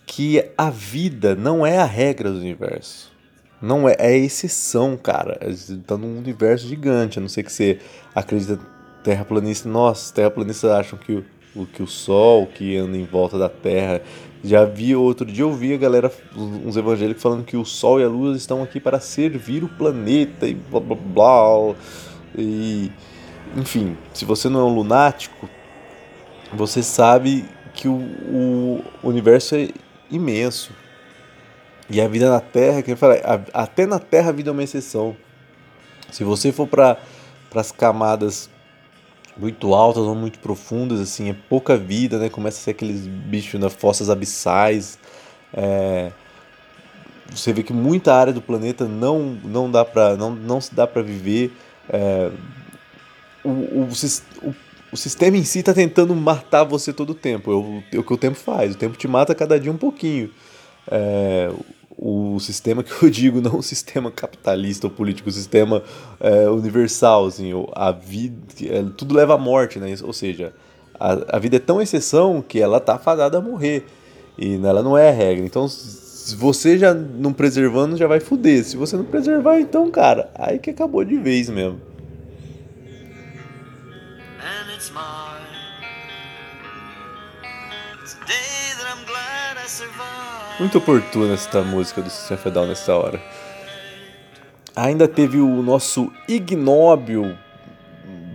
que 0.06 0.44
a 0.58 0.70
vida 0.70 1.36
não 1.36 1.66
é 1.66 1.78
a 1.78 1.86
regra 1.86 2.30
do 2.30 2.40
universo. 2.40 3.12
Não 3.62 3.88
é, 3.88 3.96
é 3.98 4.18
exceção, 4.18 4.98
cara. 4.98 5.40
Está 5.50 5.98
num 5.98 6.18
universo 6.18 6.68
gigante, 6.68 7.18
a 7.18 7.22
não 7.22 7.30
ser 7.30 7.44
que 7.44 7.52
você 7.52 7.80
acredita 8.14 8.60
terraplanista. 9.04 9.68
Nossa, 9.68 10.14
terraplanistas 10.14 10.70
acham 10.70 11.00
que 11.00 11.24
o, 11.58 11.66
que 11.66 11.82
o 11.82 11.88
Sol, 11.88 12.48
que 12.48 12.78
anda 12.78 12.98
em 12.98 13.06
volta 13.06 13.38
da 13.38 13.50
Terra. 13.50 14.02
Já 14.44 14.64
vi 14.66 14.96
outro 14.96 15.26
dia, 15.26 15.44
eu 15.44 15.52
vi 15.52 15.74
a 15.74 15.78
galera, 15.78 16.12
uns 16.36 16.78
evangélicos 16.78 17.22
falando 17.22 17.44
que 17.44 17.58
o 17.58 17.66
Sol 17.66 18.00
e 18.00 18.04
a 18.04 18.08
Lua 18.08 18.36
estão 18.36 18.62
aqui 18.62 18.80
para 18.80 19.00
servir 19.00 19.64
o 19.64 19.68
planeta 19.68 20.48
e 20.48 20.54
blá 20.54 20.80
blá 20.80 20.96
blá. 20.96 21.76
E 22.38 22.92
enfim, 23.56 23.98
se 24.14 24.26
você 24.26 24.48
não 24.48 24.60
é 24.62 24.64
um 24.64 24.76
lunático, 24.76 25.50
você 26.54 26.84
sabe 26.84 27.46
que 27.74 27.88
o, 27.88 27.94
o 27.94 28.84
universo 29.04 29.56
é 29.56 29.70
imenso. 30.12 30.72
E 31.90 32.02
a 32.02 32.08
vida 32.08 32.30
na 32.30 32.40
Terra, 32.40 32.82
que 32.82 32.92
eu 32.92 32.98
falei, 32.98 33.22
até 33.54 33.86
na 33.86 34.00
Terra 34.00 34.30
a 34.30 34.34
vida 34.34 34.50
é 34.50 34.54
uma 34.54 34.64
exceção. 34.64 35.16
Se 36.12 36.24
você 36.24 36.52
for 36.52 36.68
para 36.68 36.98
as 37.56 37.72
camadas 37.72 38.50
muito 39.40 39.74
altas 39.74 40.04
ou 40.04 40.16
muito 40.16 40.40
profundas, 40.40 41.00
assim, 41.00 41.30
é 41.30 41.36
pouca 41.48 41.78
vida, 41.78 42.18
né? 42.18 42.30
Começa 42.30 42.60
a 42.60 42.62
ser 42.62 42.72
aqueles 42.72 43.06
bichos 43.06 43.60
nas 43.60 43.74
fossas 43.74 44.10
abissais. 44.10 44.98
É... 45.54 46.12
Você 47.30 47.52
vê 47.52 47.62
que 47.62 47.74
muita 47.74 48.14
área 48.14 48.34
do 48.34 48.42
planeta 48.42 48.86
não, 48.86 49.38
não 49.44 49.70
dá 49.70 49.84
para 49.84 50.16
não, 50.16 50.32
não 50.34 50.60
se 50.60 50.74
dá 50.74 50.88
para 50.88 51.02
viver. 51.02 51.52
É... 51.90 52.32
O, 53.44 53.50
o, 53.50 53.90
o, 54.44 54.56
o, 54.92 54.98
sistema 54.98 55.38
em 55.38 55.44
si 55.44 55.60
está 55.60 55.74
tentando 55.74 56.16
matar 56.16 56.64
você 56.64 56.92
todo 56.92 57.12
o 57.12 57.16
tempo. 57.16 57.52
É 57.94 57.98
o, 57.98 58.04
que 58.04 58.14
o 58.14 58.18
tempo 58.18 58.36
faz. 58.36 58.74
O 58.74 58.78
tempo 58.78 58.98
te 58.98 59.08
mata 59.08 59.36
cada 59.36 59.60
dia 59.60 59.72
um 59.72 59.78
pouquinho. 59.78 60.32
É, 60.90 61.52
o 62.10 62.40
sistema 62.40 62.84
que 62.84 63.04
eu 63.04 63.10
digo, 63.12 63.42
não 63.42 63.58
o 63.58 63.64
sistema 63.64 64.10
capitalista 64.10 64.88
ou 64.88 64.92
político, 64.92 65.28
o 65.28 65.32
sistema 65.32 65.84
é, 66.22 66.50
universal, 66.50 67.26
assim, 67.26 67.52
a 67.74 67.92
vida, 67.92 68.38
é, 68.64 68.82
tudo 68.96 69.14
leva 69.14 69.34
à 69.34 69.38
morte, 69.38 69.78
né? 69.78 69.94
Ou 70.02 70.14
seja, 70.14 70.54
a, 70.98 71.36
a 71.36 71.40
vida 71.40 71.58
é 71.58 71.60
tão 71.60 71.82
exceção 71.82 72.42
que 72.42 72.62
ela 72.62 72.80
tá 72.80 72.98
fadada 72.98 73.40
a 73.40 73.42
morrer 73.42 73.86
e 74.38 74.56
ela 74.56 74.82
não 74.82 74.98
é 74.98 75.10
a 75.10 75.12
regra. 75.12 75.46
Então, 75.46 75.68
se 75.68 76.34
você 76.34 76.78
já 76.78 76.94
não 76.94 77.34
preservando, 77.34 77.98
já 77.98 78.08
vai 78.08 78.22
fuder. 78.22 78.64
Se 78.64 78.78
você 78.78 78.96
não 78.96 79.04
preservar, 79.04 79.60
então, 79.60 79.92
cara, 79.92 80.32
aí 80.34 80.60
que 80.60 80.70
acabou 80.70 81.04
de 81.04 81.18
vez 81.18 81.50
mesmo. 81.50 81.82
And 84.40 84.74
it's. 84.74 84.90
It's 88.02 88.14
day 88.26 88.72
that 88.78 88.88
I'm 88.88 89.06
glad. 89.06 89.47
Muito 90.60 90.78
oportuna 90.78 91.34
esta 91.34 91.62
música 91.62 92.02
do 92.02 92.10
System 92.10 92.38
Fedal 92.38 92.66
nessa 92.66 92.96
hora. 92.96 93.22
Ainda 94.76 95.08
teve 95.08 95.40
o 95.40 95.62
nosso 95.62 96.12
ignóbil 96.28 97.36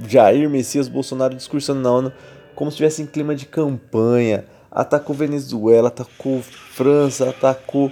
Jair 0.06 0.48
Messias 0.50 0.88
Bolsonaro 0.88 1.34
discursando 1.34 1.80
na 1.80 1.90
ONU 1.90 2.12
como 2.54 2.70
se 2.70 2.74
estivesse 2.74 3.02
em 3.02 3.06
clima 3.06 3.34
de 3.34 3.46
campanha. 3.46 4.44
Atacou 4.70 5.16
Venezuela, 5.16 5.88
atacou 5.88 6.42
França, 6.42 7.30
atacou, 7.30 7.90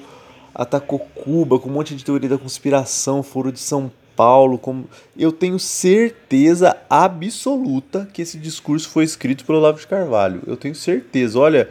atacou 0.55 0.99
Cuba 0.99 1.59
com 1.59 1.69
um 1.69 1.73
monte 1.73 1.95
de 1.95 2.05
teoria 2.05 2.29
da 2.29 2.39
conspiração, 2.39 3.23
foro 3.23 3.51
de 3.51 3.61
São 3.61 3.91
Paulo. 4.15 4.59
Como... 4.59 4.89
Eu 5.17 5.33
tenho 5.33 5.59
certeza 5.59 6.77
absoluta 6.89 8.09
que 8.13 8.23
esse 8.23 8.39
discurso 8.39 8.89
foi 8.89 9.05
escrito 9.05 9.45
pelo 9.45 9.59
Olavo 9.59 9.79
de 9.79 9.87
Carvalho. 9.87 10.43
Eu 10.47 10.57
tenho 10.57 10.75
certeza. 10.75 11.39
Olha, 11.39 11.69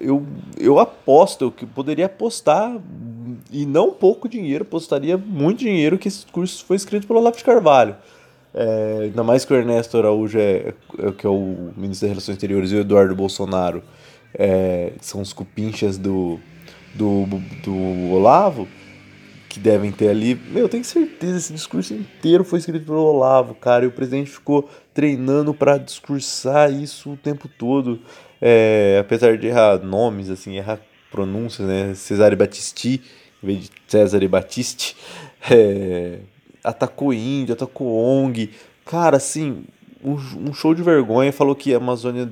eu, 0.00 0.24
eu 0.58 0.78
aposto, 0.78 1.52
eu 1.60 1.68
poderia 1.68 2.06
apostar, 2.06 2.78
e 3.50 3.66
não 3.66 3.90
pouco 3.90 4.28
dinheiro, 4.28 4.62
apostaria 4.62 5.18
muito 5.18 5.58
dinheiro 5.58 5.98
que 5.98 6.08
esse 6.08 6.24
curso 6.26 6.64
foi 6.64 6.76
escrito 6.76 7.06
pelo 7.06 7.18
Olavo 7.18 7.36
de 7.36 7.44
Carvalho. 7.44 7.96
É, 8.52 9.00
ainda 9.04 9.22
mais 9.22 9.44
que 9.44 9.52
o 9.52 9.56
Ernesto 9.56 9.96
Araújo, 9.96 10.38
é, 10.38 10.74
é, 10.98 11.12
que 11.12 11.26
é 11.26 11.30
o 11.30 11.72
ministro 11.76 12.06
das 12.06 12.10
Relações 12.10 12.34
Exteriores, 12.36 12.72
e 12.72 12.76
o 12.76 12.80
Eduardo 12.80 13.14
Bolsonaro 13.14 13.82
é, 14.34 14.92
são 15.00 15.20
os 15.20 15.32
cupinchas 15.32 15.98
do, 15.98 16.38
do, 16.94 17.26
do 17.62 18.12
Olavo, 18.12 18.66
que 19.48 19.58
devem 19.58 19.90
ter 19.90 20.08
ali. 20.08 20.34
Meu, 20.34 20.62
eu 20.62 20.68
tenho 20.68 20.84
certeza, 20.84 21.36
esse 21.36 21.52
discurso 21.52 21.92
inteiro 21.92 22.44
foi 22.44 22.60
escrito 22.60 22.86
pelo 22.86 23.02
Olavo, 23.02 23.54
cara, 23.54 23.84
e 23.84 23.88
o 23.88 23.92
presidente 23.92 24.30
ficou 24.30 24.68
treinando 24.94 25.52
para 25.52 25.76
discursar 25.76 26.72
isso 26.72 27.12
o 27.12 27.16
tempo 27.16 27.48
todo. 27.48 28.00
É, 28.40 28.98
apesar 29.00 29.36
de 29.36 29.46
errar 29.46 29.78
nomes, 29.78 30.30
assim, 30.30 30.56
errar 30.56 30.80
pronúncias, 31.10 31.66
né? 31.66 31.94
Cesare 31.94 32.36
Battisti, 32.36 33.02
em 33.42 33.46
vez 33.46 33.64
de 33.64 33.70
Cesare 33.86 34.28
Battisti, 34.28 34.96
é, 35.50 36.18
atacou 36.62 37.12
índio, 37.12 37.54
atacou 37.54 37.88
ONG. 37.98 38.50
Cara, 38.84 39.16
assim, 39.16 39.64
um, 40.02 40.14
um 40.48 40.52
show 40.52 40.74
de 40.74 40.82
vergonha. 40.82 41.32
Falou 41.32 41.54
que 41.54 41.74
a 41.74 41.76
Amazônia 41.76 42.30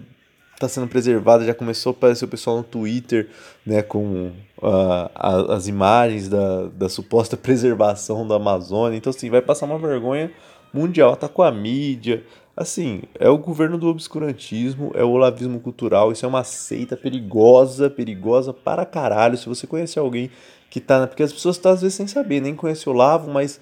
está 0.55 0.69
sendo 0.69 0.89
preservada. 0.89 1.45
Já 1.45 1.55
começou 1.55 1.91
a 1.91 1.95
aparecer 1.95 2.25
o 2.25 2.29
pessoal 2.29 2.57
no 2.59 2.65
Twitter, 2.65 3.29
né, 3.65 3.83
com 3.83 4.33
uh, 4.59 5.11
a, 5.15 5.55
as 5.55 5.69
imagens 5.69 6.29
da, 6.29 6.67
da 6.67 6.89
suposta 6.89 7.37
preservação 7.39 8.27
da 8.27 8.37
Amazônia. 8.37 8.97
Então, 8.97 9.11
assim, 9.11 9.31
vai 9.31 9.43
passar 9.43 9.67
uma 9.67 9.79
vergonha 9.79 10.31
mundial. 10.73 11.13
Atacou 11.13 11.45
a 11.45 11.51
mídia, 11.51 12.25
Assim, 12.61 13.03
é 13.21 13.29
o 13.29 13.39
governo 13.39 13.79
do 13.79 13.87
obscurantismo, 13.87 14.91
é 14.97 15.05
o 15.05 15.11
olavismo 15.11 15.61
cultural, 15.61 16.11
isso 16.11 16.27
é 16.27 16.29
uma 16.29 16.43
seita 16.43 16.97
perigosa, 16.97 17.89
perigosa 17.89 18.53
para 18.53 18.85
caralho. 18.85 19.39
Se 19.39 19.49
você 19.49 19.65
conhece 19.65 19.97
alguém 19.97 20.29
que 20.69 20.81
tá. 20.81 21.07
Porque 21.07 21.23
as 21.23 21.33
pessoas 21.33 21.55
estão 21.55 21.71
às 21.71 21.83
vezes 21.83 21.95
sem 21.95 22.09
saber, 22.09 22.41
nem 22.41 22.57
conhece 22.57 22.89
o 22.89 22.93
Olavo, 22.93 23.31
mas 23.31 23.61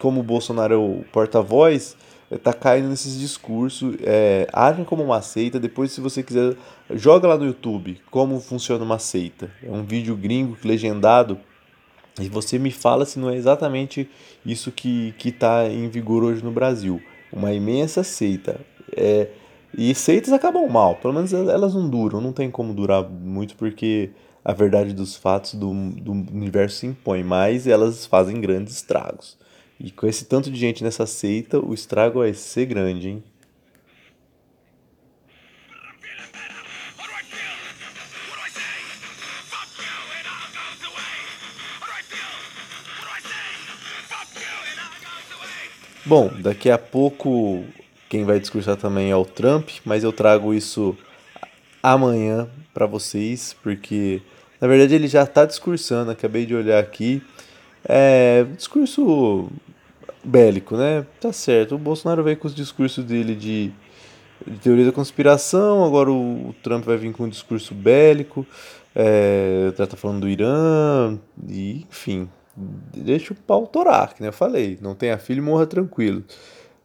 como 0.00 0.20
o 0.20 0.22
Bolsonaro 0.22 0.72
é 0.72 0.76
o 0.78 1.04
porta-voz, 1.12 1.94
é, 2.30 2.38
tá 2.38 2.54
caindo 2.54 2.88
nesses 2.88 3.20
discursos. 3.20 3.96
É, 4.00 4.48
agem 4.50 4.82
como 4.82 5.04
uma 5.04 5.20
seita. 5.20 5.60
Depois, 5.60 5.92
se 5.92 6.00
você 6.00 6.22
quiser, 6.22 6.56
joga 6.92 7.28
lá 7.28 7.36
no 7.36 7.44
YouTube 7.44 8.00
como 8.10 8.40
funciona 8.40 8.82
uma 8.82 8.98
seita. 8.98 9.52
É 9.62 9.70
um 9.70 9.84
vídeo 9.84 10.16
gringo 10.16 10.56
legendado. 10.64 11.38
E 12.18 12.30
você 12.30 12.58
me 12.58 12.70
fala 12.70 13.04
se 13.04 13.18
não 13.18 13.28
é 13.28 13.36
exatamente 13.36 14.08
isso 14.46 14.72
que 14.72 15.14
está 15.22 15.68
em 15.68 15.86
vigor 15.90 16.24
hoje 16.24 16.42
no 16.42 16.50
Brasil 16.50 16.98
uma 17.32 17.52
imensa 17.52 18.02
seita. 18.02 18.60
É, 18.96 19.28
e 19.76 19.94
seitas 19.94 20.32
acabam 20.32 20.66
mal, 20.68 20.96
pelo 20.96 21.14
menos 21.14 21.32
elas 21.32 21.74
não 21.74 21.88
duram, 21.88 22.20
não 22.20 22.32
tem 22.32 22.50
como 22.50 22.72
durar 22.72 23.08
muito 23.08 23.54
porque 23.54 24.10
a 24.44 24.52
verdade 24.52 24.94
dos 24.94 25.14
fatos 25.14 25.54
do, 25.54 25.72
do 25.90 26.12
universo 26.12 26.78
se 26.78 26.86
impõe, 26.86 27.22
mas 27.22 27.66
elas 27.66 28.06
fazem 28.06 28.40
grandes 28.40 28.74
estragos. 28.74 29.36
E 29.78 29.90
com 29.90 30.06
esse 30.06 30.24
tanto 30.24 30.50
de 30.50 30.58
gente 30.58 30.82
nessa 30.82 31.06
seita, 31.06 31.60
o 31.60 31.74
estrago 31.74 32.20
vai 32.20 32.32
ser 32.34 32.66
grande, 32.66 33.10
hein? 33.10 33.22
Bom, 46.08 46.30
daqui 46.40 46.70
a 46.70 46.78
pouco 46.78 47.62
quem 48.08 48.24
vai 48.24 48.40
discursar 48.40 48.78
também 48.78 49.10
é 49.10 49.14
o 49.14 49.26
Trump, 49.26 49.68
mas 49.84 50.02
eu 50.02 50.10
trago 50.10 50.54
isso 50.54 50.96
amanhã 51.82 52.48
para 52.72 52.86
vocês, 52.86 53.54
porque 53.62 54.22
na 54.58 54.66
verdade 54.66 54.94
ele 54.94 55.06
já 55.06 55.24
está 55.24 55.44
discursando, 55.44 56.10
acabei 56.10 56.46
de 56.46 56.54
olhar 56.54 56.78
aqui. 56.78 57.22
É, 57.86 58.46
discurso 58.56 59.50
bélico, 60.24 60.78
né? 60.78 61.04
Tá 61.20 61.30
certo. 61.30 61.74
O 61.74 61.78
Bolsonaro 61.78 62.24
veio 62.24 62.38
com 62.38 62.48
os 62.48 62.54
discursos 62.54 63.04
dele 63.04 63.34
de, 63.34 63.70
de 64.46 64.58
teoria 64.60 64.86
da 64.86 64.92
conspiração, 64.92 65.84
agora 65.84 66.10
o, 66.10 66.48
o, 66.48 66.54
Trump 66.62 66.86
vai 66.86 66.96
vir 66.96 67.12
com 67.12 67.24
um 67.24 67.28
discurso 67.28 67.74
bélico, 67.74 68.46
é, 68.96 69.70
tá 69.76 69.94
falando 69.94 70.20
do 70.20 70.28
Irã, 70.30 71.18
e, 71.46 71.84
enfim, 71.90 72.30
deixa 72.96 73.32
o 73.32 73.36
pau 73.36 73.66
torar, 73.66 74.14
que 74.14 74.20
nem 74.20 74.28
eu 74.28 74.32
falei. 74.32 74.78
Não 74.80 74.94
tenha 74.94 75.18
filho, 75.18 75.42
morra 75.42 75.66
tranquilo. 75.66 76.24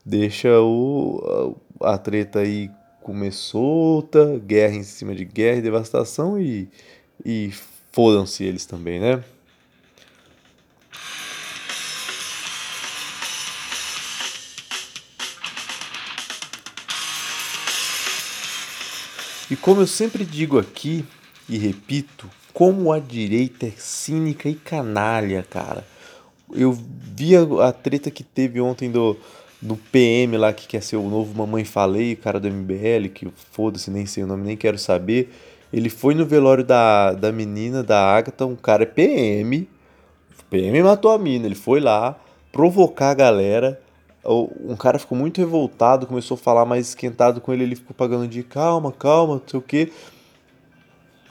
Deixa 0.06 0.60
o, 0.62 1.58
a, 1.82 1.94
a 1.94 1.98
treta 1.98 2.40
aí 2.40 2.70
comer 3.02 3.32
solta, 3.32 4.40
guerra 4.46 4.76
em 4.76 4.84
cima 4.84 5.14
de 5.14 5.26
guerra 5.26 5.60
e 5.60 5.62
devastação 5.62 6.40
e, 6.40 6.70
e 7.26 7.52
fodam-se 7.92 8.44
eles 8.44 8.66
também, 8.66 9.00
né? 9.00 9.24
E 19.52 19.56
como 19.56 19.82
eu 19.82 19.88
sempre 19.88 20.26
digo 20.26 20.58
aqui 20.58 21.06
e 21.48 21.58
repito, 21.58 22.28
como 22.54 22.92
a 22.92 23.00
direita 23.00 23.66
é 23.66 23.74
cínica 23.78 24.48
e 24.48 24.56
canalha, 24.56 25.46
cara. 25.50 25.86
Eu 26.52 26.72
vi 26.72 27.36
a, 27.36 27.68
a 27.68 27.72
treta 27.72 28.12
que 28.12 28.24
teve 28.24 28.62
ontem 28.62 28.92
do, 28.92 29.18
do 29.62 29.76
PM 29.76 30.38
lá 30.38 30.54
que 30.54 30.68
quer 30.68 30.84
ser 30.84 30.98
o 30.98 31.10
novo 31.10 31.36
Mamãe 31.36 31.66
Falei, 31.66 32.14
o 32.14 32.18
cara 32.18 32.40
do 32.40 32.50
MBL, 32.50 33.10
que 33.14 33.28
foda-se, 33.52 33.90
nem 33.90 34.06
sei 34.06 34.24
o 34.24 34.28
nome, 34.28 34.44
nem 34.44 34.58
quero 34.58 34.78
saber. 34.78 35.34
Ele 35.72 35.90
foi 35.90 36.14
no 36.14 36.26
velório 36.26 36.64
da, 36.64 37.14
da 37.14 37.32
menina, 37.32 37.82
da 37.82 38.00
Agatha, 38.00 38.46
um 38.46 38.56
cara 38.56 38.84
é 38.84 38.86
PM. 38.86 39.68
O 40.40 40.44
PM 40.50 40.84
matou 40.84 41.12
a 41.12 41.18
mina, 41.18 41.48
ele 41.48 41.56
foi 41.56 41.80
lá 41.80 42.16
provocar 42.52 43.10
a 43.10 43.16
galera. 43.16 43.82
Um 44.24 44.76
cara 44.76 45.00
ficou 45.00 45.18
muito 45.18 45.40
revoltado, 45.40 46.06
começou 46.06 46.36
a 46.36 46.38
falar 46.38 46.66
mais 46.66 46.90
esquentado 46.90 47.42
com 47.42 47.52
ele, 47.52 47.64
ele 47.64 47.76
ficou 47.76 47.96
pagando 47.96 48.28
de 48.28 48.44
calma, 48.44 48.92
calma, 48.92 49.36
não 49.36 49.42
sei 49.46 49.60
o 49.60 49.64
que. 49.64 49.92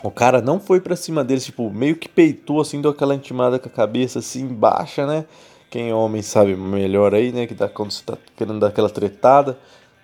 O 0.02 0.10
cara 0.10 0.42
não 0.42 0.58
foi 0.58 0.80
pra 0.80 0.96
cima 0.96 1.22
deles, 1.22 1.44
tipo, 1.44 1.70
meio 1.70 1.94
que 1.94 2.08
peitou, 2.08 2.60
assim, 2.60 2.80
deu 2.80 2.90
aquela 2.90 3.14
intimada 3.14 3.58
com 3.58 3.68
a 3.68 3.72
cabeça, 3.72 4.18
assim, 4.18 4.48
baixa, 4.48 5.06
né? 5.06 5.24
Quem 5.70 5.90
é 5.90 5.94
homem 5.94 6.22
sabe 6.22 6.56
melhor 6.56 7.14
aí, 7.14 7.32
né? 7.32 7.46
Que 7.46 7.54
dá 7.54 7.68
quando 7.68 7.92
você 7.92 8.02
tá 8.04 8.18
querendo 8.36 8.58
dar 8.58 8.66
aquela 8.66 8.90
tretada, 8.90 9.56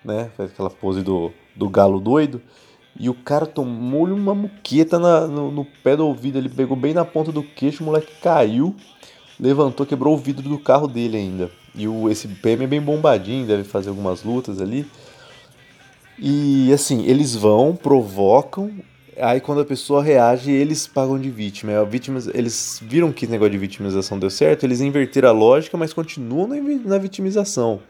né? 0.03 0.31
Faz 0.37 0.51
aquela 0.51 0.69
pose 0.69 1.03
do, 1.03 1.31
do 1.55 1.69
galo 1.69 1.99
doido. 1.99 2.41
E 2.97 3.09
o 3.09 3.13
cara 3.13 3.45
tomou-lhe 3.45 4.13
uma 4.13 4.33
muqueta 4.33 4.97
na, 4.97 5.27
no, 5.27 5.51
no, 5.51 5.65
pé 5.83 5.95
do 5.95 6.07
ouvido, 6.07 6.37
ele 6.37 6.49
pegou 6.49 6.75
bem 6.75 6.93
na 6.93 7.05
ponta 7.05 7.31
do 7.31 7.43
queixo, 7.43 7.83
o 7.83 7.85
moleque 7.85 8.13
caiu, 8.21 8.75
levantou, 9.39 9.85
quebrou 9.85 10.15
o 10.15 10.17
vidro 10.17 10.47
do 10.47 10.57
carro 10.57 10.87
dele 10.87 11.17
ainda. 11.17 11.51
E 11.75 11.87
o, 11.87 12.09
esse 12.09 12.27
PM 12.27 12.63
é 12.63 12.67
bem 12.67 12.81
bombadinho, 12.81 13.45
deve 13.45 13.63
fazer 13.63 13.89
algumas 13.89 14.23
lutas 14.23 14.61
ali. 14.61 14.85
E 16.17 16.71
assim, 16.73 17.05
eles 17.05 17.35
vão, 17.35 17.75
provocam, 17.75 18.71
aí 19.21 19.39
quando 19.41 19.61
a 19.61 19.65
pessoa 19.65 20.03
reage, 20.03 20.51
eles 20.51 20.87
pagam 20.87 21.19
de 21.19 21.29
vítima. 21.29 21.79
A 21.79 21.83
vítima 21.83 22.19
eles 22.33 22.79
viram 22.81 23.11
que 23.11 23.27
negócio 23.27 23.51
de 23.51 23.57
vitimização 23.57 24.17
deu 24.19 24.29
certo, 24.29 24.65
eles 24.65 24.81
inverteram 24.81 25.29
a 25.29 25.31
lógica, 25.31 25.77
mas 25.77 25.93
continuam 25.93 26.47
na 26.85 26.97
vitimização. 26.97 27.81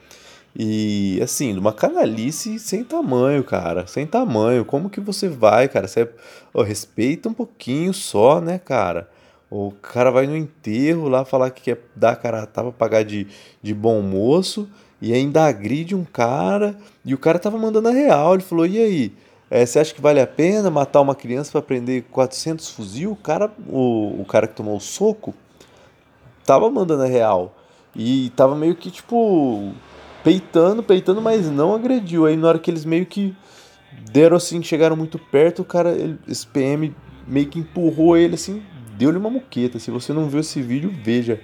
E 0.58 1.20
assim, 1.22 1.58
uma 1.58 1.72
canalice 1.72 2.58
sem 2.60 2.84
tamanho, 2.84 3.44
cara. 3.44 3.86
Sem 3.88 4.06
tamanho. 4.06 4.66
Como 4.66 4.90
que 4.90 5.00
você 5.00 5.28
vai, 5.28 5.68
cara? 5.68 5.88
Você 5.88 6.10
oh, 6.54 6.64
respeita 6.64 7.30
um 7.30 7.34
pouquinho 7.34 7.94
só, 7.94 8.42
né, 8.42 8.58
cara? 8.58 9.10
O 9.50 9.72
cara 9.72 10.12
vai 10.12 10.28
no 10.28 10.36
enterro 10.36 11.08
lá 11.08 11.26
falar 11.26 11.50
que 11.52 11.62
quer 11.64 11.80
dar 11.96 12.16
cara 12.16 12.46
tava 12.46 12.72
pagar 12.72 13.04
de, 13.04 13.28
de 13.62 13.74
bom 13.74 14.02
moço 14.02 14.70
e 15.02 15.14
ainda 15.14 15.46
agride 15.46 15.96
um 15.96 16.04
cara. 16.04 16.78
E 17.06 17.14
o 17.14 17.18
cara 17.18 17.40
tava 17.40 17.58
mandando 17.58 17.90
a 17.90 17.92
real. 17.92 18.34
Ele 18.34 18.44
falou: 18.44 18.66
e 18.66 18.80
aí? 18.80 19.14
É, 19.52 19.66
você 19.66 19.80
acha 19.80 19.94
que 19.94 20.02
vale 20.02 20.22
a 20.22 20.28
pena 20.28 20.70
matar 20.70 21.02
uma 21.02 21.16
criança 21.16 21.52
para 21.52 21.62
prender 21.62 22.04
400 22.12 22.70
fuzil? 22.70 23.12
O 23.12 23.16
cara, 23.16 23.52
o, 23.68 24.22
o 24.22 24.26
cara 24.26 24.48
que 24.48 24.56
tomou 24.56 24.78
o 24.78 24.80
soco 24.80 25.34
tava 26.46 26.70
mandando 26.70 27.04
a 27.04 27.08
real. 27.08 27.56
E 27.96 28.32
tava 28.36 28.56
meio 28.56 28.76
que 28.76 28.92
tipo 28.92 29.74
peitando, 30.24 30.84
peitando, 30.84 31.22
mas 31.22 31.50
não 31.50 31.74
agrediu. 31.74 32.26
Aí 32.26 32.38
na 32.38 32.48
hora 32.48 32.60
que 32.60 32.70
eles 32.70 32.86
meio 32.86 33.06
que 33.06 33.36
deram 34.12 34.38
assim, 34.38 34.62
chegaram 34.62 34.96
muito 34.96 35.18
perto, 35.18 35.64
o 35.64 35.66
cara, 35.66 35.92
ele, 35.92 36.20
esse 36.28 36.46
PM 36.46 36.94
meio 37.28 37.48
que 37.48 37.60
empurrou 37.60 38.16
ele 38.18 38.36
assim, 38.36 38.62
deu-lhe 38.98 39.18
uma 39.18 39.30
muqueta. 39.30 39.80
Se 39.80 39.90
você 39.90 40.14
não 40.14 40.30
viu 40.30 40.42
esse 40.42 40.62
vídeo, 40.62 40.94
veja. 41.04 41.42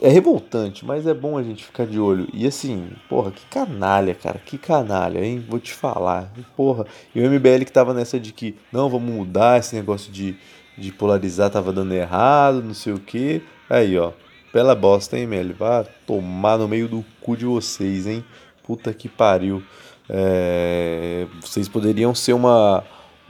É 0.00 0.08
revoltante, 0.08 0.84
mas 0.84 1.06
é 1.06 1.12
bom 1.12 1.36
a 1.36 1.42
gente 1.42 1.64
ficar 1.64 1.86
de 1.86 2.00
olho. 2.00 2.26
E 2.32 2.46
assim, 2.46 2.90
porra, 3.08 3.30
que 3.30 3.44
canalha, 3.46 4.14
cara, 4.14 4.38
que 4.38 4.56
canalha, 4.56 5.24
hein? 5.24 5.44
Vou 5.46 5.60
te 5.60 5.74
falar. 5.74 6.32
Porra, 6.56 6.86
e 7.14 7.20
o 7.20 7.30
MBL 7.30 7.64
que 7.66 7.72
tava 7.72 7.92
nessa 7.92 8.18
de 8.18 8.32
que, 8.32 8.56
não, 8.72 8.88
vamos 8.88 9.12
mudar 9.12 9.58
esse 9.58 9.76
negócio 9.76 10.10
de, 10.10 10.36
de 10.78 10.90
polarizar, 10.90 11.50
tava 11.50 11.72
dando 11.72 11.92
errado, 11.92 12.62
não 12.62 12.72
sei 12.72 12.94
o 12.94 12.98
que. 12.98 13.42
Aí, 13.68 13.98
ó, 13.98 14.12
Bela 14.52 14.74
bosta, 14.74 15.16
hein, 15.16 15.28
Meli? 15.28 15.52
Vá 15.52 15.84
tomar 16.04 16.58
no 16.58 16.66
meio 16.66 16.88
do 16.88 17.04
cu 17.20 17.36
de 17.36 17.44
vocês, 17.44 18.06
hein? 18.06 18.24
Puta 18.64 18.92
que 18.92 19.08
pariu. 19.08 19.62
É... 20.08 21.26
Vocês 21.40 21.68
poderiam 21.68 22.14
ser 22.14 22.32
uma. 22.32 22.82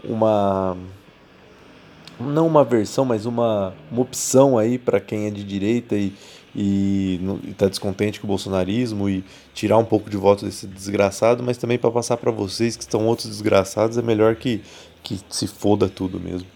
Uma. 0.02 0.76
Não 2.18 2.46
uma 2.46 2.64
versão, 2.64 3.04
mas 3.04 3.26
uma, 3.26 3.74
uma 3.90 4.00
opção 4.00 4.56
aí 4.56 4.78
para 4.78 4.98
quem 4.98 5.26
é 5.26 5.30
de 5.30 5.44
direita 5.44 5.94
e, 5.94 6.14
e, 6.54 7.20
e 7.44 7.54
tá 7.54 7.68
descontente 7.68 8.20
com 8.20 8.26
o 8.26 8.28
bolsonarismo 8.28 9.08
e 9.08 9.24
tirar 9.54 9.78
um 9.78 9.84
pouco 9.84 10.10
de 10.10 10.16
voto 10.16 10.44
desse 10.44 10.66
desgraçado, 10.66 11.42
mas 11.42 11.56
também 11.56 11.78
para 11.78 11.90
passar 11.90 12.16
para 12.16 12.30
vocês 12.30 12.76
que 12.76 12.82
estão 12.82 13.06
outros 13.06 13.28
desgraçados, 13.28 13.98
é 13.98 14.02
melhor 14.02 14.36
que, 14.36 14.60
que 15.02 15.20
se 15.28 15.46
foda 15.46 15.88
tudo 15.88 16.18
mesmo. 16.18 16.46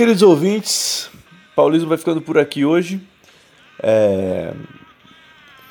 Queridos 0.00 0.22
ouvintes, 0.22 1.10
Paulismo 1.54 1.90
vai 1.90 1.98
ficando 1.98 2.22
por 2.22 2.38
aqui 2.38 2.64
hoje. 2.64 3.02
É... 3.82 4.52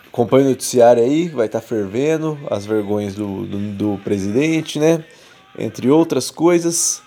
Acompanhe 0.07 0.45
o 0.45 0.50
noticiário 0.50 1.03
aí, 1.03 1.27
vai 1.29 1.45
estar 1.45 1.61
tá 1.61 1.65
fervendo, 1.65 2.37
as 2.50 2.65
vergonhas 2.65 3.13
do, 3.13 3.45
do, 3.45 3.57
do, 3.74 4.00
presidente, 4.03 4.79
né? 4.79 5.03
Entre 5.57 5.89
outras 5.89 6.31
coisas. 6.31 7.01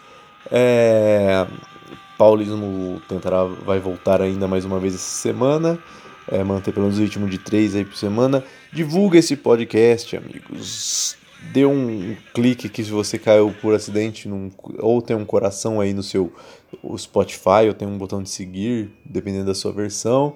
É... 0.50 1.46
Paulismo 2.16 3.02
tentará, 3.08 3.44
vai 3.44 3.80
voltar 3.80 4.22
ainda 4.22 4.46
mais 4.46 4.64
uma 4.64 4.78
vez 4.78 4.94
essa 4.94 5.20
semana. 5.20 5.78
É, 6.30 6.44
manter 6.44 6.72
pelo 6.72 6.86
menos 6.86 7.00
o 7.00 7.02
ritmo 7.02 7.28
de 7.28 7.36
três 7.36 7.74
aí 7.74 7.84
por 7.84 7.96
semana. 7.96 8.44
Divulga 8.72 9.18
esse 9.18 9.34
podcast, 9.34 10.16
amigos 10.16 11.16
dê 11.50 11.66
um 11.66 12.16
clique 12.32 12.66
aqui 12.66 12.84
se 12.84 12.90
você 12.90 13.18
caiu 13.18 13.52
por 13.60 13.74
acidente 13.74 14.28
num, 14.28 14.50
ou 14.78 15.02
tem 15.02 15.16
um 15.16 15.24
coração 15.24 15.80
aí 15.80 15.92
no 15.92 16.02
seu 16.02 16.32
Spotify 16.96 17.66
ou 17.66 17.74
tem 17.74 17.88
um 17.88 17.98
botão 17.98 18.22
de 18.22 18.30
seguir, 18.30 18.90
dependendo 19.04 19.46
da 19.46 19.54
sua 19.54 19.72
versão. 19.72 20.34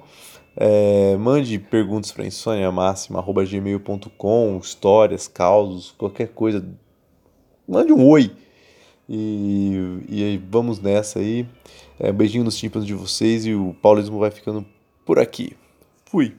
É, 0.56 1.14
mande 1.16 1.58
perguntas 1.58 2.10
para 2.10 2.24
insôniamáxima.gmail.com, 2.24 4.58
histórias, 4.58 5.28
causos, 5.28 5.94
qualquer 5.98 6.28
coisa. 6.28 6.66
Mande 7.68 7.92
um 7.92 8.08
oi. 8.08 8.32
E, 9.08 10.02
e 10.08 10.42
vamos 10.50 10.80
nessa 10.80 11.18
aí. 11.18 11.46
É, 11.98 12.10
beijinho 12.10 12.44
nos 12.44 12.56
tímpanos 12.56 12.86
de 12.86 12.94
vocês 12.94 13.44
e 13.44 13.52
o 13.54 13.76
Paulismo 13.82 14.18
vai 14.18 14.30
ficando 14.30 14.64
por 15.04 15.18
aqui. 15.18 15.54
Fui. 16.06 16.34